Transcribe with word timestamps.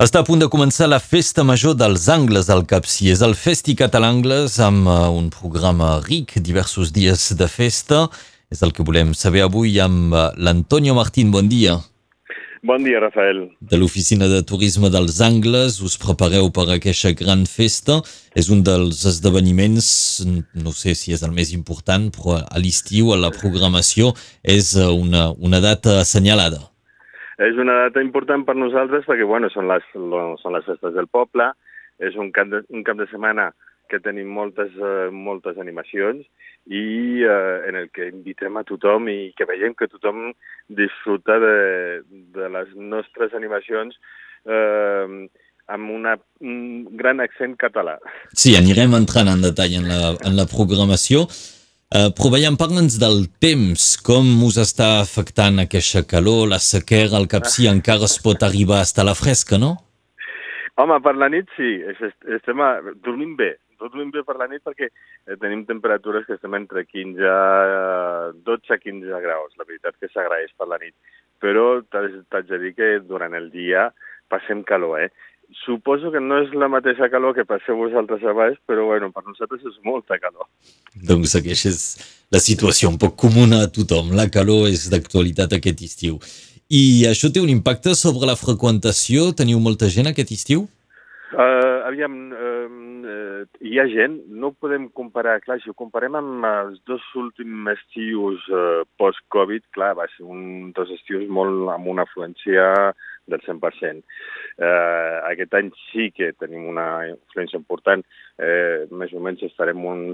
Està 0.00 0.22
a 0.22 0.24
punt 0.24 0.40
de 0.40 0.46
començar 0.48 0.86
la 0.88 0.96
Festa 0.96 1.42
Major 1.44 1.74
dels 1.76 2.06
Angles 2.08 2.46
al 2.48 2.62
Capcí. 2.64 3.10
És 3.12 3.20
el 3.20 3.34
Festi 3.36 3.74
Catalangles 3.76 4.54
amb 4.64 4.88
eh, 4.88 4.94
un 5.12 5.26
programa 5.28 5.90
ric, 6.06 6.38
diversos 6.40 6.88
dies 6.96 7.26
de 7.36 7.48
festa. 7.52 8.06
És 8.48 8.62
el 8.64 8.72
que 8.72 8.86
volem 8.88 9.10
saber 9.12 9.42
avui 9.44 9.76
amb 9.84 10.16
eh, 10.16 10.22
l'Antonio 10.40 10.94
Martín. 10.96 11.28
Bon 11.34 11.50
dia. 11.52 11.76
Bon 12.64 12.80
dia, 12.80 13.02
Rafael. 13.04 13.42
De 13.60 13.76
l'Oficina 13.76 14.30
de 14.32 14.40
Turisme 14.40 14.88
dels 14.88 15.20
Angles, 15.20 15.82
us 15.84 15.98
prepareu 16.00 16.48
per 16.48 16.70
aquesta 16.72 17.12
gran 17.12 17.44
festa. 17.44 17.98
És 18.32 18.48
un 18.48 18.64
dels 18.64 19.04
esdeveniments, 19.04 19.92
no 20.64 20.72
sé 20.72 20.96
si 20.96 21.12
és 21.12 21.28
el 21.28 21.36
més 21.36 21.52
important, 21.52 22.08
però 22.16 22.40
a 22.40 22.64
l'estiu, 22.64 23.12
a 23.12 23.20
la 23.20 23.34
programació, 23.36 24.14
és 24.40 24.72
eh, 24.80 24.88
una, 24.88 25.28
una 25.36 25.60
data 25.60 26.00
assenyalada. 26.00 26.69
És 27.40 27.56
una 27.56 27.78
data 27.86 28.02
important 28.04 28.44
per 28.44 28.56
nosaltres 28.58 29.06
perquè 29.08 29.24
bueno, 29.24 29.48
són, 29.52 29.68
les, 29.70 29.84
són 29.94 30.56
les 30.56 30.66
festes 30.68 30.94
del 30.96 31.08
poble, 31.08 31.50
és 32.00 32.16
un 32.20 32.30
cap 32.36 32.48
de, 32.52 32.62
un 32.72 32.84
cap 32.84 33.00
de 33.00 33.08
setmana 33.10 33.50
que 33.90 33.98
tenim 34.04 34.30
moltes, 34.30 34.72
uh, 34.78 35.10
moltes 35.10 35.58
animacions 35.58 36.22
i 36.70 37.24
uh, 37.26 37.66
en 37.66 37.78
el 37.80 37.88
que 37.96 38.10
invitem 38.12 38.60
a 38.60 38.64
tothom 38.68 39.08
i 39.10 39.32
que 39.36 39.48
veiem 39.48 39.74
que 39.74 39.88
tothom 39.90 40.30
disfruta 40.68 41.38
de, 41.42 41.56
de 42.36 42.50
les 42.54 42.74
nostres 42.76 43.34
animacions 43.36 43.96
uh, 44.46 45.26
amb 45.70 45.94
una, 45.94 46.16
un 46.42 46.84
gran 46.98 47.22
accent 47.22 47.56
català. 47.58 47.96
Sí, 48.34 48.56
anirem 48.58 48.94
entrant 48.98 49.30
en 49.32 49.44
detall 49.44 49.76
en 49.80 49.88
la, 49.90 50.14
en 50.26 50.36
la 50.38 50.46
programació. 50.50 51.26
Uh, 51.90 52.12
però 52.14 52.28
veiem, 52.30 52.54
parla'ns 52.54 53.00
del 53.02 53.24
temps, 53.42 53.84
com 54.06 54.26
us 54.46 54.60
està 54.62 55.00
afectant 55.00 55.56
aquesta 55.58 56.04
calor, 56.06 56.44
la 56.52 56.60
sequera, 56.62 57.18
el 57.18 57.26
capcí 57.32 57.66
ah. 57.66 57.72
encara 57.74 58.06
es 58.06 58.14
pot 58.22 58.44
arribar 58.46 58.76
a 58.78 58.84
estar 58.86 59.02
la 59.08 59.16
fresca, 59.18 59.58
no? 59.58 59.72
Home, 60.78 61.00
per 61.02 61.16
la 61.18 61.26
nit 61.34 61.50
sí, 61.56 61.72
estem 62.36 62.62
a... 62.62 62.68
dormim 63.02 63.32
bé, 63.40 63.56
dormim 63.82 64.12
bé 64.14 64.22
per 64.22 64.36
la 64.38 64.46
nit 64.52 64.62
perquè 64.62 64.86
eh, 64.86 65.34
tenim 65.42 65.64
temperatures 65.66 66.28
que 66.28 66.36
estem 66.38 66.54
entre 66.60 66.86
15, 66.86 67.34
12 68.46 68.76
a 68.76 68.78
15 68.86 69.20
graus, 69.26 69.58
la 69.58 69.66
veritat 69.66 69.98
que 69.98 70.12
s'agraeix 70.12 70.54
per 70.54 70.70
la 70.70 70.78
nit, 70.78 70.94
però 71.42 71.80
t'haig 71.90 72.46
de 72.52 72.62
dir 72.68 72.72
que 72.78 72.92
durant 73.02 73.34
el 73.34 73.50
dia 73.50 73.88
passem 74.30 74.62
calor, 74.62 75.00
eh? 75.02 75.10
Suposo 75.64 76.12
que 76.14 76.20
no 76.22 76.38
és 76.44 76.52
la 76.54 76.68
mateixa 76.70 77.08
calor 77.10 77.34
que 77.34 77.44
passeu 77.48 77.76
vosaltres 77.76 78.22
a 78.22 78.34
baix, 78.36 78.56
però 78.70 78.86
bueno, 78.86 79.10
per 79.14 79.24
nosaltres 79.26 79.64
és 79.66 79.78
molta 79.84 80.18
calor. 80.22 80.46
Doncs 80.94 81.34
aquesta 81.38 81.72
és 81.72 81.80
la 82.30 82.40
situació 82.42 82.90
un 82.92 82.98
poc 83.02 83.16
comuna 83.18 83.64
a 83.64 83.70
tothom. 83.74 84.14
La 84.16 84.28
calor 84.30 84.68
és 84.70 84.86
d'actualitat 84.92 85.58
aquest 85.58 85.82
estiu. 85.86 86.20
I 86.70 87.06
això 87.10 87.32
té 87.34 87.42
un 87.42 87.50
impacte 87.50 87.96
sobre 87.98 88.28
la 88.30 88.38
freqüentació? 88.38 89.32
Teniu 89.34 89.58
molta 89.58 89.90
gent 89.90 90.06
aquest 90.10 90.30
estiu? 90.36 90.68
Uh, 91.30 91.82
aviam, 91.86 92.14
uh, 92.34 93.42
hi 93.62 93.78
ha 93.78 93.86
gent, 93.90 94.16
no 94.30 94.50
podem 94.54 94.88
comparar, 94.94 95.36
clar, 95.44 95.60
si 95.62 95.70
ho 95.70 95.74
comparem 95.78 96.16
amb 96.18 96.46
els 96.48 96.80
dos 96.90 97.04
últims 97.18 97.70
estius 97.74 98.46
uh, 98.50 98.82
post-Covid, 98.98 99.66
clar, 99.74 99.92
va 99.98 100.08
ser 100.14 100.26
un 100.26 100.72
dos 100.74 100.90
estius 100.96 101.28
molt 101.30 101.70
amb 101.74 101.90
una 101.92 102.06
afluència 102.06 102.66
del 103.30 103.42
100%. 103.46 104.04
Eh, 104.58 105.16
aquest 105.30 105.56
any 105.58 105.70
sí 105.88 106.10
que 106.16 106.32
tenim 106.38 106.68
una 106.70 106.86
influència 107.08 107.60
important, 107.60 108.04
eh, 108.38 108.86
més 108.90 109.14
o 109.14 109.22
menys 109.24 109.46
estarem 109.48 109.84
un, 109.86 110.06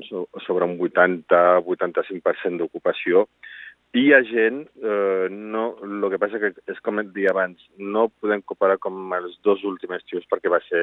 sobre 0.46 0.68
un 0.68 0.76
80-85% 0.78 2.62
d'ocupació, 2.62 3.26
i 3.96 4.02
hi 4.04 4.12
ha 4.12 4.20
gent, 4.28 4.64
eh, 4.84 5.26
no, 5.30 5.66
el 5.84 6.08
que 6.12 6.20
passa 6.20 6.40
que 6.42 6.52
és 6.68 6.80
com 6.84 7.00
et 7.00 7.12
dia 7.14 7.32
abans, 7.32 7.60
no 7.80 8.08
podem 8.20 8.42
comparar 8.44 8.76
com 8.82 9.14
els 9.16 9.38
dos 9.46 9.62
últims 9.64 9.96
estius 10.02 10.26
perquè 10.28 10.52
va 10.52 10.60
ser, 10.66 10.82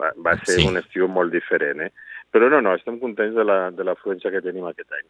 va, 0.00 0.10
va 0.16 0.34
ser 0.42 0.58
sí. 0.58 0.66
un 0.66 0.80
estiu 0.80 1.06
molt 1.06 1.30
diferent. 1.34 1.84
Eh? 1.86 1.92
Però 2.34 2.48
no, 2.50 2.62
no, 2.64 2.74
estem 2.74 2.98
contents 2.98 3.36
de 3.36 3.46
la, 3.46 3.58
de 3.70 3.86
l'afluència 3.86 4.32
que 4.34 4.42
tenim 4.42 4.66
aquest 4.66 4.90
any. 4.98 5.06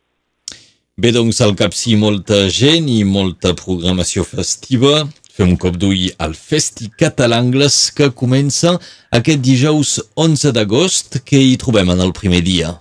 Bé, 1.02 1.08
doncs 1.16 1.40
al 1.40 1.54
Capcí 1.56 1.96
molta 1.96 2.42
gent 2.52 2.90
i 2.92 3.00
molta 3.08 3.54
programació 3.56 4.26
festiva. 4.28 5.06
Fem 5.32 5.48
un 5.48 5.56
cop 5.56 5.78
d'ull 5.80 6.10
al 6.20 6.34
Festi 6.36 6.90
Catalangles 7.00 7.76
que 7.96 8.10
comença 8.12 8.74
aquest 9.16 9.40
dijous 9.40 9.92
11 10.20 10.50
d'agost. 10.52 11.16
Què 11.24 11.40
hi 11.40 11.54
trobem 11.62 11.88
en 11.94 12.02
el 12.04 12.12
primer 12.18 12.42
dia? 12.44 12.74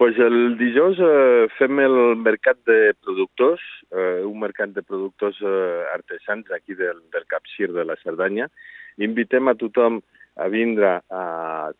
Pues 0.00 0.16
el 0.16 0.56
dijous 0.56 0.96
eh, 0.96 1.44
fem 1.58 1.82
el 1.84 1.98
mercat 2.22 2.56
de 2.70 2.94
productors, 3.04 3.60
eh, 3.92 4.24
un 4.24 4.40
mercat 4.40 4.72
de 4.72 4.80
productors 4.80 5.42
eh, 5.44 5.82
artesans 5.92 6.48
aquí 6.56 6.72
del, 6.72 7.02
del 7.12 7.28
Capcir 7.28 7.68
de 7.76 7.84
la 7.84 7.98
Cerdanya. 8.00 8.48
Invitem 8.96 9.52
a 9.52 9.56
tothom 9.60 10.00
a 10.40 10.48
vindre 10.48 10.94
a 11.12 11.24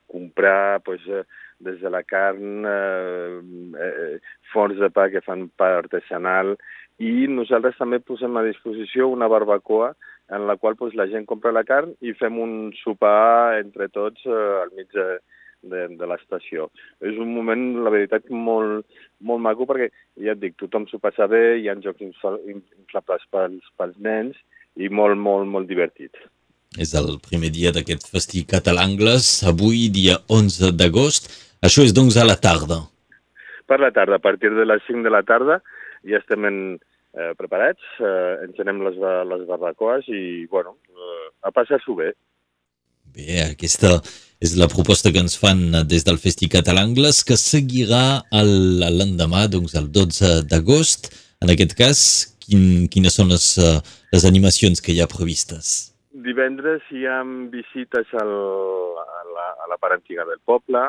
comprar 0.06 0.80
pues, 0.86 1.04
eh, 1.08 1.24
des 1.58 1.80
de 1.80 1.90
la 1.90 2.02
carn, 2.02 2.64
eh, 2.66 3.40
eh, 3.84 4.18
forns 4.52 4.78
de 4.78 4.90
pa 4.90 5.08
que 5.10 5.22
fan 5.24 5.48
pa 5.56 5.72
artesanal, 5.78 6.56
i 6.98 7.26
nosaltres 7.30 7.78
també 7.78 8.00
posem 8.02 8.36
a 8.36 8.44
disposició 8.46 9.08
una 9.08 9.28
barbacoa 9.30 9.92
en 10.34 10.46
la 10.46 10.56
qual 10.56 10.76
pues, 10.76 10.94
la 10.94 11.06
gent 11.06 11.26
compra 11.26 11.54
la 11.54 11.64
carn 11.64 11.94
i 12.00 12.14
fem 12.18 12.38
un 12.42 12.54
sopar 12.82 13.58
entre 13.58 13.88
tots 13.88 14.24
eh, 14.26 14.62
al 14.62 14.72
mig 14.76 14.90
de, 14.94 15.06
de, 15.62 15.84
de 15.98 16.08
l'estació. 16.10 16.68
És 17.00 17.18
un 17.18 17.32
moment, 17.34 17.64
la 17.84 17.92
veritat, 17.94 18.28
molt, 18.30 18.86
molt 19.20 19.42
maco 19.44 19.66
perquè, 19.68 19.90
ja 20.24 20.34
et 20.34 20.42
dic, 20.42 20.58
tothom 20.60 20.86
s'ho 20.88 21.00
passa 21.02 21.26
bé, 21.30 21.58
hi 21.58 21.68
ha 21.70 21.78
jocs 21.82 22.04
inflables 22.04 23.28
pels, 23.32 23.70
pels 23.78 24.02
nens 24.02 24.38
i 24.76 24.90
molt, 24.90 25.18
molt, 25.18 25.48
molt 25.50 25.70
divertit. 25.70 26.14
És 26.76 26.92
el 26.98 27.16
primer 27.24 27.48
dia 27.54 27.72
d'aquest 27.72 28.04
festi 28.12 28.44
catalangles, 28.48 29.42
avui, 29.48 29.88
dia 29.88 30.18
11 30.28 30.74
d'agost. 30.76 31.30
Això 31.64 31.82
és 31.86 31.94
doncs 31.96 32.18
a 32.20 32.26
la 32.28 32.36
tarda. 32.36 32.82
Per 33.68 33.78
la 33.80 33.90
tarda, 33.92 34.18
a 34.18 34.24
partir 34.24 34.52
de 34.52 34.66
les 34.68 34.84
5 34.86 35.02
de 35.04 35.12
la 35.12 35.22
tarda, 35.22 35.62
ja 36.04 36.20
estem 36.20 36.44
en, 36.44 36.78
eh, 37.16 37.32
preparats, 37.38 37.80
eh, 38.00 38.44
engenem 38.46 38.82
les, 38.84 38.96
les 39.32 39.44
barbacoes 39.48 40.08
i, 40.08 40.46
bueno, 40.46 40.76
eh, 40.92 41.28
a 41.42 41.50
passar-s'ho 41.50 41.96
bé. 41.96 42.12
Bé, 43.16 43.42
aquesta 43.48 43.98
és 44.40 44.54
la 44.54 44.68
proposta 44.70 45.10
que 45.10 45.18
ens 45.18 45.36
fan 45.40 45.72
des 45.88 46.04
del 46.06 46.20
Festi 46.22 46.48
Catalangles, 46.52 47.24
que 47.24 47.36
seguirà 47.36 48.22
l'endemà, 48.30 49.48
doncs 49.50 49.74
el 49.74 49.90
12 49.90 50.42
d'agost. 50.50 51.10
En 51.42 51.50
aquest 51.50 51.74
cas, 51.78 52.00
quin, 52.44 52.86
quines 52.92 53.14
són 53.14 53.32
les, 53.32 53.56
eh, 53.58 53.78
les 54.12 54.24
animacions 54.24 54.80
que 54.80 54.92
hi 54.92 55.00
ha 55.00 55.10
previstes? 55.10 55.97
Divendres 56.24 56.86
hi 56.90 57.04
ha 57.06 57.20
visites 57.52 58.14
al, 58.20 58.32
a, 59.02 59.20
la, 59.34 59.46
a 59.64 59.68
la 59.70 59.78
part 59.78 59.98
antiga 59.98 60.24
del 60.26 60.40
poble, 60.44 60.88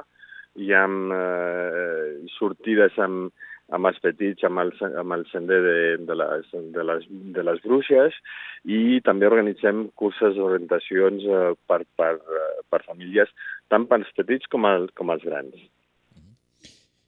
hi 0.57 0.71
ha 0.73 0.85
eh, 0.87 2.07
sortides 2.37 2.97
amb, 3.05 3.29
amb 3.75 3.89
els 3.89 3.99
petits, 4.01 4.43
amb 4.47 4.63
el, 4.63 4.71
amb 5.01 5.15
el 5.15 5.25
sender 5.31 5.59
de, 5.65 5.75
de, 6.09 6.15
les, 6.17 6.47
de, 6.75 6.85
les, 6.91 7.05
de 7.37 7.45
les 7.45 7.61
bruixes 7.65 8.17
i 8.65 8.99
també 9.05 9.29
organitzem 9.29 9.87
curses 10.01 10.35
d'orientacions 10.37 11.25
eh, 11.25 11.43
per, 11.69 11.83
per, 11.99 12.13
eh, 12.17 12.53
per 12.69 12.81
famílies, 12.87 13.29
tant 13.69 13.85
pels 13.91 14.09
petits 14.17 14.49
com, 14.49 14.65
el, 14.69 14.89
com 14.97 15.13
els 15.13 15.25
grans. 15.25 15.69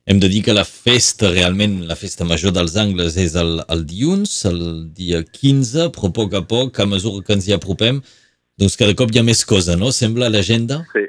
Hem 0.10 0.18
de 0.20 0.30
dir 0.34 0.42
que 0.42 0.54
la 0.54 0.66
festa, 0.66 1.30
realment, 1.30 1.76
la 1.86 1.96
festa 1.96 2.26
major 2.26 2.54
dels 2.56 2.74
angles 2.82 3.18
és 3.22 3.36
el, 3.38 3.60
el 3.70 3.84
dilluns, 3.86 4.34
el 4.50 4.62
dia 4.98 5.22
15, 5.22 5.92
però 5.94 6.10
a 6.10 6.16
poc 6.18 6.34
a 6.34 6.42
poc, 6.42 6.80
a 6.82 6.88
mesura 6.90 7.22
que 7.26 7.36
ens 7.38 7.46
hi 7.48 7.54
apropem, 7.54 8.02
doncs 8.58 8.80
cada 8.82 8.96
cop 8.98 9.14
hi 9.14 9.22
ha 9.22 9.26
més 9.28 9.44
cosa, 9.46 9.78
no? 9.78 9.92
Sembla 9.94 10.32
l'agenda? 10.34 10.82
Sí, 10.96 11.06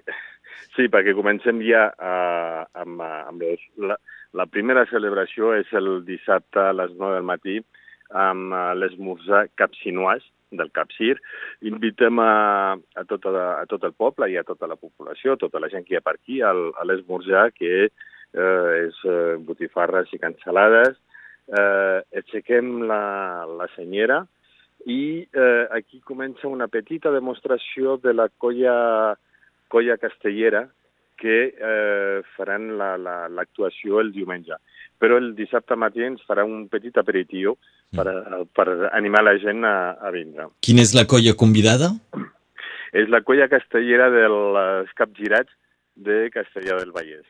sí, 0.77 0.91
perquè 0.93 1.17
comencem 1.17 1.65
ja 1.65 1.87
uh, 1.89 2.67
amb, 2.85 3.01
amb 3.01 3.47
les, 3.47 3.65
la, 3.81 3.97
la 4.37 4.47
primera 4.53 4.85
celebració 4.93 5.55
és 5.57 5.73
el 5.77 5.91
dissabte 6.05 6.61
a 6.61 6.77
les 6.77 6.93
9 6.93 7.17
del 7.17 7.29
matí 7.33 7.59
amb 8.13 8.53
eh, 8.53 8.63
l'esmorzar 8.77 9.47
capcinois 9.57 10.25
del 10.53 10.69
Capcir. 10.77 11.15
Invitem 11.65 12.21
a, 12.21 12.33
a, 12.77 13.05
tot, 13.09 13.25
a, 13.25 13.45
a 13.62 13.67
tot 13.69 13.85
el 13.88 13.95
poble 13.97 14.29
i 14.29 14.37
a 14.37 14.45
tota 14.45 14.69
la 14.69 14.77
població, 14.77 15.38
tota 15.41 15.61
la 15.65 15.71
gent 15.73 15.87
que 15.87 15.97
hi 15.97 16.00
ha 16.00 16.05
per 16.05 16.19
aquí, 16.19 16.43
al, 16.45 16.67
a 16.77 16.85
l'esmorzar, 16.85 17.47
que 17.56 17.88
eh, 18.34 18.87
és 18.88 19.00
eh, 19.08 19.38
botifarres 19.46 20.12
i 20.12 20.20
cansalades. 20.23 20.99
Eh, 21.49 21.99
aixequem 22.23 22.84
la, 22.88 23.44
la 23.49 23.67
senyera 23.76 24.23
i 24.87 25.23
eh, 25.23 25.64
aquí 25.70 26.00
comença 26.06 26.49
una 26.49 26.69
petita 26.69 27.11
demostració 27.14 27.99
de 28.02 28.14
la 28.14 28.29
colla, 28.38 29.17
colla 29.69 29.99
castellera, 29.99 30.67
que 31.23 31.55
eh, 31.55 32.23
faran 32.37 32.73
l'actuació 32.79 33.94
la, 33.94 34.00
la, 34.00 34.06
el 34.06 34.12
diumenge. 34.14 34.58
Però 34.99 35.19
el 35.19 35.32
dissabte 35.38 35.76
matí 35.78 36.02
ens 36.06 36.23
farà 36.26 36.44
un 36.46 36.67
petit 36.70 36.96
aperitiu 36.99 37.55
per, 37.94 38.06
per 38.55 38.67
animar 38.90 39.23
la 39.26 39.37
gent 39.43 39.62
a, 39.67 39.94
a 39.99 40.11
vindre. 40.14 40.49
Quina 40.62 40.82
és 40.82 40.94
la 40.99 41.06
colla 41.11 41.35
convidada? 41.38 41.93
És 42.94 43.11
la 43.11 43.23
colla 43.26 43.49
castellera 43.50 44.11
dels 44.14 44.90
capgirats 44.99 45.55
de 45.94 46.26
Castellà 46.35 46.78
del 46.81 46.93
Vallès. 46.94 47.26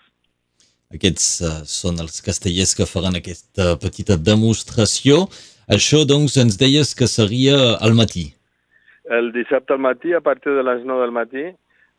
Aquests 0.93 1.27
uh, 1.41 1.55
són 1.69 2.01
els 2.03 2.21
castellers 2.25 2.75
que 2.77 2.89
faran 2.89 3.17
aquesta 3.19 3.75
petita 3.81 4.19
demostració. 4.21 5.27
Això, 5.73 6.03
doncs, 6.05 6.37
ens 6.37 6.59
deies 6.61 6.93
que 6.99 7.09
seria 7.09 7.57
al 7.81 7.97
matí. 7.97 8.33
El 9.09 9.33
dissabte 9.33 9.75
al 9.75 9.83
matí, 9.83 10.13
a 10.13 10.21
partir 10.21 10.53
de 10.57 10.63
les 10.67 10.85
9 10.85 11.03
del 11.03 11.15
matí, 11.15 11.45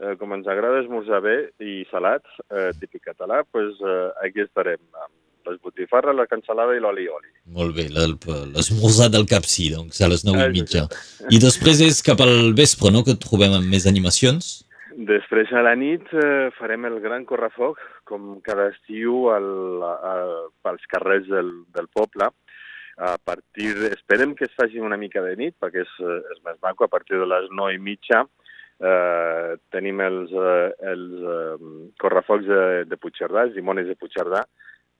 eh, 0.04 0.16
com 0.20 0.34
ens 0.36 0.48
agrada 0.48 0.82
esmorzar 0.84 1.22
bé 1.24 1.36
i 1.64 1.84
salats, 1.92 2.40
eh, 2.50 2.72
típic 2.80 3.04
català, 3.10 3.44
pues, 3.52 3.76
eh, 3.82 4.10
aquí 4.26 4.44
estarem 4.44 4.80
amb 5.04 5.14
les 5.48 5.60
botifarres, 5.60 6.16
la 6.16 6.28
cansalada 6.28 6.76
i 6.76 6.80
l'oli 6.80 7.08
oli. 7.12 7.32
Molt 7.58 7.76
bé, 7.76 7.90
l'esmorzar 7.92 9.10
del 9.12 9.26
capcí, 9.28 9.70
doncs, 9.74 10.00
a 10.02 10.08
les 10.08 10.24
9 10.24 10.48
i 10.48 10.62
mitja. 10.62 10.86
I 11.30 11.40
després 11.40 11.82
és 11.84 12.02
cap 12.02 12.22
al 12.24 12.54
vespre, 12.56 12.92
no?, 12.92 13.04
que 13.04 13.18
trobem 13.20 13.52
amb 13.58 13.68
més 13.68 13.88
animacions? 13.90 14.64
Després 14.94 15.50
a 15.54 15.64
la 15.66 15.74
nit 15.80 16.06
eh, 16.14 16.52
farem 16.58 16.86
el 16.86 17.00
gran 17.02 17.26
correfoc, 17.26 17.80
com 18.06 18.38
cada 18.46 18.70
estiu 18.74 19.30
al, 19.34 19.48
al, 19.82 20.34
pels 20.62 20.86
carrers 20.92 21.28
del, 21.30 21.52
del 21.74 21.90
poble. 21.90 22.30
A 23.02 23.16
partir, 23.18 23.72
esperem 23.90 24.36
que 24.38 24.46
es 24.46 24.54
faci 24.54 24.78
una 24.78 25.00
mica 25.02 25.24
de 25.26 25.34
nit, 25.40 25.56
perquè 25.58 25.82
és, 25.82 25.94
és 26.36 26.44
més 26.46 26.60
maco, 26.62 26.86
a 26.86 26.92
partir 26.94 27.18
de 27.18 27.26
les 27.26 27.50
9 27.50 27.74
i 27.74 27.82
mitja 27.82 28.22
eh, 28.84 29.56
tenim 29.74 30.02
els, 30.06 30.32
eh, 30.32 30.70
els 30.94 31.26
eh, 31.34 31.72
correfocs 32.02 32.46
de, 32.46 32.64
de 32.90 33.00
Puigcerdà, 33.02 33.48
els 33.48 33.58
dimones 33.58 33.90
de 33.90 33.98
Puigcerdà, 33.98 34.44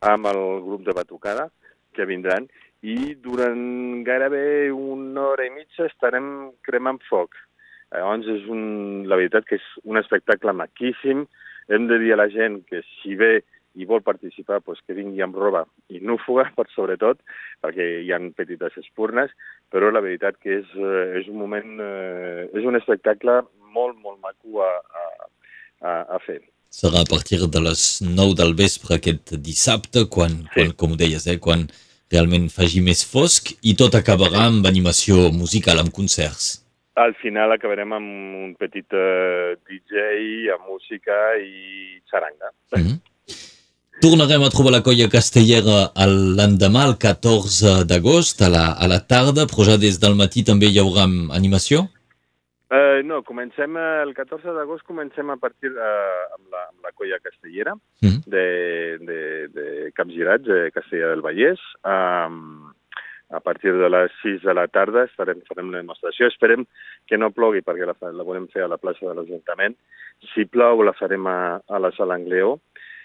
amb 0.10 0.30
el 0.34 0.42
grup 0.66 0.84
de 0.88 0.96
batucada 0.98 1.48
que 1.94 2.08
vindran 2.10 2.50
i 2.84 3.14
durant 3.16 4.04
gairebé 4.04 4.72
una 4.74 5.30
hora 5.30 5.46
i 5.48 5.54
mitja 5.54 5.88
estarem 5.88 6.52
cremant 6.66 7.00
foc. 7.10 7.38
Llavors 7.94 8.28
és 8.34 8.46
un, 8.50 8.64
la 9.10 9.20
veritat 9.20 9.46
que 9.48 9.60
és 9.60 9.66
un 9.86 10.00
espectacle 10.02 10.54
maquíssim. 10.58 11.26
Hem 11.72 11.88
de 11.88 12.00
dir 12.02 12.14
a 12.16 12.20
la 12.24 12.30
gent 12.32 12.62
que 12.70 12.82
si 13.00 13.16
ve 13.20 13.44
i 13.74 13.88
vol 13.90 14.04
participar, 14.06 14.62
pues, 14.62 14.80
que 14.86 14.94
vingui 14.94 15.24
amb 15.26 15.38
roba 15.38 15.64
inúfuga, 15.90 16.46
per 16.58 16.68
sobretot, 16.74 17.22
perquè 17.64 17.88
hi 18.04 18.14
ha 18.14 18.22
petites 18.38 18.78
espurnes, 18.82 19.34
però 19.74 19.90
la 19.92 20.04
veritat 20.06 20.38
que 20.42 20.60
és, 20.62 20.74
eh, 20.78 21.06
és 21.22 21.30
un 21.32 21.40
moment, 21.42 21.78
eh, 21.82 22.50
és 22.54 22.66
un 22.70 22.78
espectacle 22.80 23.42
molt, 23.74 23.98
molt 24.02 24.20
maco 24.22 24.62
a, 24.66 24.74
a, 25.82 25.96
a 26.18 26.20
fer. 26.26 26.42
Serà 26.74 27.04
a 27.04 27.10
partir 27.10 27.38
de 27.38 27.62
les 27.62 28.02
9 28.02 28.38
del 28.38 28.56
vespre 28.58 28.98
aquest 28.98 29.36
dissabte, 29.46 30.08
quan, 30.10 30.44
sí. 30.46 30.54
quan 30.56 30.78
com 30.78 30.96
deies, 30.98 31.28
eh, 31.30 31.40
quan 31.42 31.68
realment 32.14 32.50
faci 32.54 32.82
més 32.86 33.02
fosc, 33.10 33.56
i 33.66 33.74
tot 33.78 33.96
acabarà 33.98 34.48
amb 34.50 34.66
animació 34.70 35.32
musical, 35.34 35.82
amb 35.82 35.94
concerts. 35.94 36.63
Al 36.96 37.16
final 37.18 37.52
acabarem 37.52 37.94
amb 37.96 38.10
un 38.46 38.52
petit 38.60 38.94
uh, 38.94 39.56
DJ, 39.66 40.52
amb 40.54 40.68
música 40.70 41.36
i 41.42 41.98
xaranga. 42.10 42.54
Mm 42.76 42.82
-hmm. 42.82 43.00
Tornarem 44.02 44.44
a 44.44 44.50
trobar 44.50 44.72
la 44.74 44.84
colla 44.84 45.08
castellera 45.08 45.94
l'endemà, 46.38 46.86
el 46.90 46.98
14 46.98 47.86
d'agost, 47.88 48.42
a, 48.42 48.50
la, 48.50 48.66
a 48.84 48.88
la 48.88 49.00
tarda, 49.00 49.46
però 49.46 49.64
ja 49.64 49.78
des 49.78 50.00
del 50.00 50.16
matí 50.16 50.44
també 50.44 50.68
hi 50.68 50.80
haurà 50.82 51.06
animació? 51.32 51.88
Uh, 52.74 53.00
no, 53.06 53.22
comencem 53.22 53.78
el 53.78 54.14
14 54.18 54.50
d'agost 54.56 54.84
comencem 54.84 55.30
a 55.30 55.38
partir 55.38 55.70
uh, 55.70 56.36
amb, 56.36 56.46
la, 56.52 56.64
amb 56.72 56.80
la 56.84 56.92
colla 56.98 57.20
castellera 57.22 57.76
mm 57.76 58.10
-hmm. 58.10 58.22
de, 58.26 58.46
de, 59.10 59.20
de 59.56 59.92
Capgirats, 59.94 60.44
de 60.44 60.72
Castellera 60.72 61.12
del 61.12 61.22
Vallès. 61.22 61.60
Um, 61.86 62.73
a 63.34 63.40
partir 63.40 63.74
de 63.74 63.90
les 63.90 64.12
6 64.22 64.44
de 64.46 64.54
la 64.54 64.68
tarda 64.68 65.08
farem, 65.18 65.42
farem 65.50 65.72
la 65.74 65.82
demostració. 65.82 66.30
Esperem 66.30 66.68
que 67.10 67.18
no 67.18 67.34
plogui 67.34 67.64
perquè 67.66 67.88
la, 67.90 67.96
la 68.14 68.28
volem 68.28 68.48
fer 68.54 68.64
a 68.66 68.70
la 68.72 68.78
plaça 68.78 69.08
de 69.08 69.16
l'Ajuntament. 69.18 69.76
Si 70.34 70.46
plou 70.46 70.84
la 70.86 70.94
farem 70.98 71.28
a, 71.28 71.40
a 71.66 71.82
la 71.82 71.92
Sala 71.98 72.20
Angleó 72.20 72.58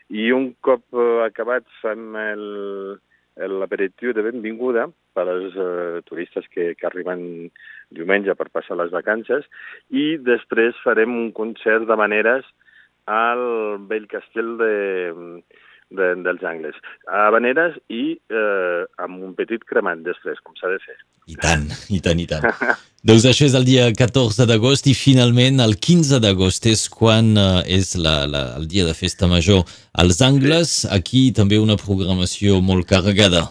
i 0.09 0.31
un 0.33 0.53
cop 0.65 0.85
uh, 0.97 1.25
acabat 1.27 1.67
fem 1.83 2.15
l'aperitiu 3.39 4.13
de 4.17 4.25
benvinguda 4.25 4.87
per 5.17 5.27
als 5.29 5.57
uh, 5.57 6.01
turistes 6.09 6.47
que, 6.53 6.73
que 6.79 6.87
arriben 6.89 7.51
diumenge 7.95 8.35
per 8.37 8.49
passar 8.53 8.77
les 8.79 8.93
vacances 8.93 9.47
i 9.91 10.17
després 10.21 10.81
farem 10.85 11.13
un 11.15 11.31
concert 11.37 11.87
de 11.89 11.97
maneres 11.97 12.49
al 13.09 13.45
vell 13.89 14.09
castell 14.09 14.57
de, 14.61 14.73
de, 15.91 16.09
dels 16.25 16.45
angles. 16.45 16.77
Habaneres 17.09 17.77
i 17.93 18.03
eh, 18.17 18.83
amb 19.05 19.23
un 19.25 19.35
petit 19.39 19.63
cremant 19.69 20.03
després, 20.07 20.41
com 20.45 20.57
s'ha 20.59 20.71
de 20.73 20.79
fer. 20.85 20.97
I 21.29 21.37
tant, 21.41 21.67
i 21.93 22.01
tant, 22.05 22.21
i 22.21 22.27
tant. 22.29 22.47
doncs 23.09 23.27
això 23.29 23.49
és 23.49 23.57
el 23.59 23.67
dia 23.69 23.89
14 23.97 24.47
d'agost 24.49 24.89
i 24.89 24.97
finalment 24.97 25.61
el 25.65 25.77
15 25.77 26.21
d'agost 26.25 26.69
és 26.71 26.87
quan 26.93 27.35
uh, 27.37 27.61
és 27.69 27.95
la, 28.01 28.23
la, 28.31 28.45
el 28.61 28.69
dia 28.71 28.87
de 28.89 28.97
festa 28.97 29.29
major 29.31 29.65
als 29.93 30.23
angles. 30.25 30.81
Aquí 30.93 31.29
també 31.37 31.61
una 31.61 31.79
programació 31.81 32.63
molt 32.65 32.89
carregada. 32.89 33.49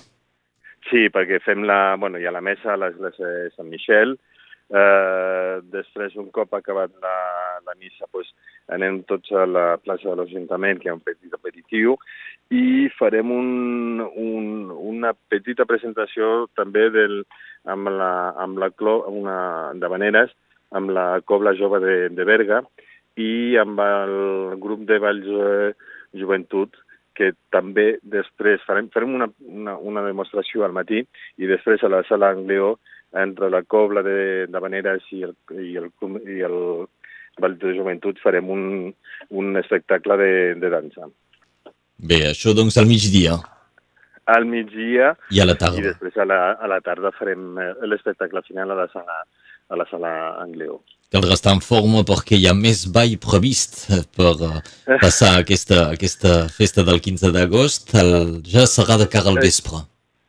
Sí, 0.87 1.09
perquè 1.11 1.41
fem 1.43 1.65
la, 1.67 1.97
bueno, 1.99 2.17
hi 2.17 2.25
ha 2.25 2.33
la 2.33 2.43
messa 2.43 2.73
a 2.73 2.79
l'església 2.79 3.27
de 3.27 3.49
Sant 3.57 3.67
Michel, 3.69 4.15
Eh, 4.67 5.59
després, 5.71 6.15
un 6.19 6.27
cop 6.35 6.53
acabat 6.57 6.91
la, 7.03 7.17
la 7.63 7.75
missa, 7.79 8.07
pues, 8.11 8.27
anem 8.75 8.99
tots 9.07 9.31
a 9.31 9.45
la 9.47 9.67
plaça 9.79 10.09
de 10.09 10.15
l'Ajuntament, 10.19 10.81
que 10.81 10.91
ha 10.91 10.97
un 10.97 11.03
petit 11.05 11.33
aperitiu, 11.33 11.95
i 12.51 12.87
farem 12.97 13.31
un, 13.31 14.01
un, 14.07 14.49
una 14.71 15.13
petita 15.31 15.67
presentació 15.67 16.47
també 16.59 16.89
del, 16.91 17.21
amb 17.67 17.91
la, 17.91 18.11
amb 18.43 18.59
la 18.59 18.71
clo, 18.75 18.99
una, 19.11 19.37
de 19.75 19.91
Vaneres, 19.91 20.35
amb 20.75 20.91
la 20.91 21.07
Cobla 21.23 21.55
Jove 21.55 21.79
de, 21.83 21.95
de 22.11 22.27
Berga 22.27 22.61
i 23.17 23.55
amb 23.59 23.79
el 23.79 24.57
grup 24.61 24.83
de 24.89 24.99
Valls 24.99 25.27
eh, 25.31 25.71
Joventut, 26.19 26.75
que 27.17 27.31
també 27.55 27.97
després 28.05 28.61
farem, 28.67 28.91
farem 28.93 29.15
una, 29.17 29.29
una, 29.47 29.77
una 29.79 30.03
demostració 30.05 30.65
al 30.65 30.75
matí 30.75 31.01
i 31.41 31.49
després 31.49 31.81
a 31.81 31.89
la 31.89 32.03
sala 32.09 32.29
Angleó 32.35 32.75
entre 33.23 33.49
la 33.49 33.63
Cobla 33.63 34.03
de, 34.05 34.45
de 34.51 34.61
Vaneres 34.63 35.05
i 35.15 35.23
el, 35.27 35.35
i 35.57 35.75
el, 35.79 35.89
i 36.27 36.41
el 36.47 36.57
Vall 37.41 37.57
de 37.61 37.75
Joventut 37.77 38.19
farem 38.23 38.49
un, 38.49 38.63
un 39.29 39.61
espectacle 39.61 40.17
de, 40.17 40.33
de 40.61 40.71
dansa. 40.73 41.09
Bé, 41.97 42.23
això 42.31 42.53
doncs 42.57 42.77
al 42.77 42.89
migdia. 42.89 43.37
Al 44.27 44.45
migdia 44.45 45.13
i 45.31 45.39
a 45.41 45.47
la 45.47 45.55
tarda. 45.57 45.79
I 45.79 45.87
després 45.87 46.17
a 46.19 46.25
la, 46.27 46.39
a 46.59 46.69
la 46.69 46.81
tarda 46.85 47.13
farem 47.15 47.57
eh, 47.61 47.71
l'espectacle 47.87 48.43
final 48.47 48.73
a 48.73 48.81
la 48.81 48.87
sala, 48.91 49.21
a 49.69 49.79
la 49.79 49.87
sala 49.89 50.13
Angleó. 50.43 50.81
Caldrà 51.13 51.37
estar 51.37 51.53
en 51.55 51.61
forma 51.63 52.01
perquè 52.03 52.35
hi 52.35 52.49
ha 52.49 52.55
més 52.57 52.81
ball 52.91 53.13
previst 53.23 53.85
per 54.17 54.33
uh, 54.43 54.57
passar 54.99 55.37
aquesta, 55.37 55.85
aquesta 55.95 56.33
festa 56.51 56.83
del 56.83 56.99
15 57.05 57.31
d'agost. 57.31 57.93
Ja 58.51 58.65
serà 58.67 58.97
de 58.99 59.07
cara 59.13 59.31
al 59.31 59.39
vespre. 59.39 59.85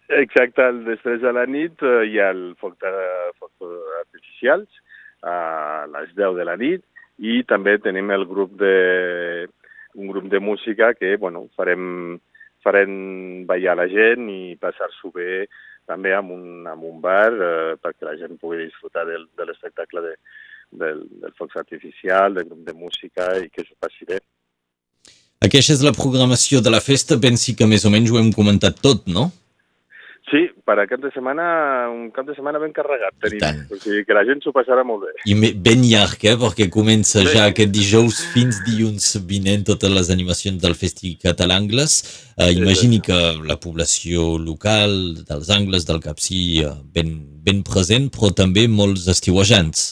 Exacte, 0.08 0.64
després 0.86 1.20
de 1.20 1.32
la 1.36 1.44
nit 1.44 1.82
eh, 1.84 2.06
hi 2.08 2.16
ha 2.20 2.30
el 2.32 2.54
foc, 2.60 2.78
de, 2.80 2.92
foc 3.36 3.68
artificials 4.00 4.68
a 5.20 5.84
les 5.92 6.14
10 6.16 6.38
de 6.38 6.46
la 6.48 6.56
nit 6.56 6.84
i 7.18 7.42
també 7.44 7.76
tenim 7.82 8.08
el 8.14 8.24
grup 8.30 8.54
de, 8.56 9.48
un 9.98 10.08
grup 10.08 10.30
de 10.32 10.40
música 10.40 10.94
que 10.94 11.16
bueno, 11.20 11.48
farem, 11.56 12.16
farem 12.64 13.44
ballar 13.48 13.74
la 13.76 13.88
gent 13.92 14.30
i 14.32 14.56
passar-s'ho 14.60 15.10
bé 15.12 15.48
també 15.88 16.14
amb 16.16 16.32
un, 16.32 16.46
amb 16.70 16.84
un 16.88 17.02
bar 17.04 17.32
eh, 17.32 17.74
perquè 17.82 18.08
la 18.08 18.16
gent 18.20 18.38
pugui 18.40 18.62
disfrutar 18.62 19.04
del, 19.08 19.26
de 19.36 19.48
l'espectacle 19.48 20.04
de, 20.04 20.14
del, 20.70 21.04
del 21.20 21.34
foc 21.36 21.56
artificial, 21.56 22.32
del 22.36 22.48
grup 22.48 22.64
de 22.64 22.76
música 22.76 23.28
i 23.42 23.48
que 23.52 23.64
s'ho 23.66 23.76
passi 23.80 24.08
bé. 24.08 24.22
Aquesta 25.44 25.76
és 25.76 25.84
la 25.84 25.94
programació 25.96 26.60
de 26.64 26.72
la 26.72 26.80
festa, 26.84 27.20
pensi 27.20 27.54
que 27.56 27.68
més 27.68 27.84
o 27.84 27.92
menys 27.92 28.12
ho 28.12 28.18
hem 28.20 28.32
comentat 28.34 28.80
tot, 28.84 29.04
no? 29.06 29.28
Sí, 30.28 30.42
per 30.68 30.74
a 30.76 30.84
cap 30.84 31.00
de 31.00 31.08
setmana, 31.14 31.44
un 31.88 32.10
cap 32.12 32.26
de 32.28 32.34
setmana 32.36 32.60
ben 32.60 32.72
carregat 32.76 33.14
tenim. 33.24 33.62
O 33.72 33.78
sigui 33.80 34.02
que 34.04 34.16
la 34.16 34.26
gent 34.28 34.42
s'ho 34.44 34.52
passarà 34.52 34.82
molt 34.84 35.06
bé. 35.06 35.12
I 35.32 35.36
ben 35.56 35.84
llarg, 35.86 36.20
eh? 36.28 36.34
Perquè 36.40 36.66
comença 36.72 37.22
sí. 37.22 37.30
ja 37.32 37.46
aquest 37.48 37.72
dijous 37.72 38.18
fins 38.34 38.60
dilluns 38.66 39.06
vinent 39.30 39.64
totes 39.70 39.94
les 39.94 40.10
animacions 40.12 40.60
del 40.60 40.76
Festival 40.76 41.16
Català 41.22 41.56
Angles. 41.56 41.96
Uh, 42.36 42.50
imagini 42.52 43.00
que 43.04 43.16
la 43.48 43.56
població 43.62 44.34
local 44.42 44.92
dels 45.22 45.48
Angles, 45.54 45.88
del 45.88 46.02
Capcí, 46.04 46.42
uh, 46.66 46.76
ben, 46.92 47.14
ben 47.44 47.64
present, 47.64 48.10
però 48.12 48.28
també 48.36 48.66
molts 48.68 49.08
estiuejants. 49.08 49.88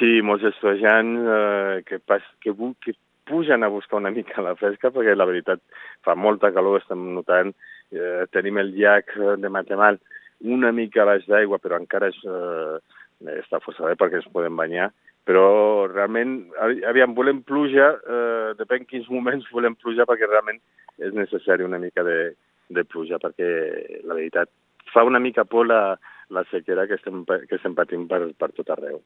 Sí, 0.00 0.16
molts 0.26 0.48
estiuejants 0.50 1.22
uh, 1.22 1.78
que, 1.86 2.02
pas, 2.02 2.26
que, 2.42 2.50
que 2.82 2.98
pugen 3.30 3.62
a 3.62 3.70
buscar 3.70 4.02
una 4.02 4.10
mica 4.10 4.42
la 4.42 4.56
fresca 4.58 4.90
perquè 4.90 5.14
la 5.14 5.28
veritat 5.28 5.62
fa 6.02 6.18
molta 6.18 6.50
calor, 6.50 6.82
estem 6.82 7.12
notant 7.14 7.54
eh, 7.92 8.24
tenim 8.32 8.58
el 8.62 8.72
llac 8.76 9.14
de 9.38 9.52
Matemal 9.52 10.00
una 10.42 10.72
mica 10.72 11.06
baix 11.06 11.26
d'aigua, 11.30 11.60
però 11.62 11.78
encara 11.78 12.08
és, 12.10 12.18
eh, 12.26 13.36
està 13.38 13.60
força 13.62 13.86
bé 13.86 13.94
perquè 13.98 14.18
es 14.18 14.30
poden 14.32 14.56
banyar, 14.58 14.90
però 15.24 15.86
realment, 15.86 16.50
aviam, 16.88 17.14
volem 17.14 17.42
pluja, 17.46 17.92
eh, 18.02 18.54
depèn 18.58 18.88
quins 18.88 19.08
moments 19.14 19.46
volem 19.52 19.76
pluja, 19.78 20.06
perquè 20.08 20.28
realment 20.28 20.58
és 20.98 21.14
necessari 21.14 21.64
una 21.64 21.78
mica 21.78 22.02
de, 22.02 22.34
de 22.68 22.84
pluja, 22.84 23.20
perquè 23.22 24.02
la 24.02 24.18
veritat 24.18 24.50
fa 24.92 25.04
una 25.04 25.20
mica 25.22 25.44
por 25.44 25.66
la, 25.66 25.98
la 26.30 26.44
sequera 26.50 26.86
que 26.86 26.98
estem, 26.98 27.24
que 27.24 27.56
estem 27.56 27.74
patint 27.78 28.08
per, 28.10 28.24
per 28.38 28.50
tot 28.56 28.72
arreu. 28.74 29.00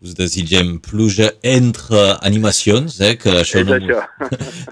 Us 0.00 0.14
desitgem 0.16 0.78
pluja 0.80 1.28
entre 1.44 2.00
animacions, 2.24 2.94
eh, 3.04 3.16
que 3.20 3.34
això 3.36 3.60
no, 3.66 3.76
això. 3.76 4.00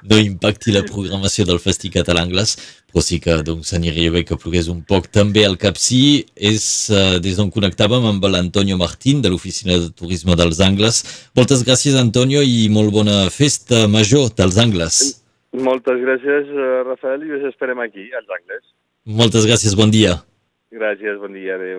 no 0.09 0.21
impacti 0.23 0.73
la 0.73 0.85
programació 0.89 1.45
del 1.49 1.61
Festi 1.61 1.91
Català 1.93 2.23
Anglès, 2.25 2.55
però 2.89 3.03
sí 3.05 3.19
que 3.21 3.37
doncs, 3.45 3.75
aniria 3.77 4.15
bé 4.15 4.23
que 4.25 4.39
plogués 4.41 4.71
un 4.73 4.81
poc 4.89 5.11
també 5.13 5.45
al 5.45 5.59
Capcí. 5.61 6.25
És 6.35 6.65
uh, 6.89 7.19
des 7.21 7.37
d'on 7.37 7.53
connectàvem 7.53 8.09
amb 8.09 8.25
l'Antonio 8.33 8.79
Martín 8.81 9.21
de 9.21 9.29
l'Oficina 9.29 9.77
de 9.77 9.93
Turisme 9.93 10.39
dels 10.41 10.63
Angles. 10.65 11.03
Moltes 11.37 11.67
gràcies, 11.69 11.99
Antonio, 12.01 12.41
i 12.41 12.71
molt 12.73 12.95
bona 12.97 13.27
festa 13.35 13.85
major 13.93 14.33
dels 14.39 14.57
Angles. 14.65 15.03
Moltes 15.53 16.01
gràcies, 16.01 16.49
eh, 16.49 16.73
Rafael, 16.89 17.23
i 17.25 17.37
us 17.37 17.45
esperem 17.53 17.81
aquí, 17.85 18.09
als 18.17 18.33
Angles. 18.41 18.65
Moltes 19.21 19.45
gràcies, 19.49 19.77
bon 19.77 19.93
dia. 19.93 20.17
Gràcies, 20.73 21.21
bon 21.21 21.33
dia, 21.37 21.57
adeu. 21.57 21.77